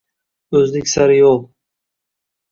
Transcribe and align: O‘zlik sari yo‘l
O‘zlik 0.59 0.89
sari 0.93 1.17
yo‘l 1.19 1.37